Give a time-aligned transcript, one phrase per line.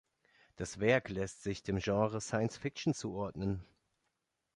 [0.55, 3.61] Das Werk lässt sich dem Genre Science-Fiction zuordnen.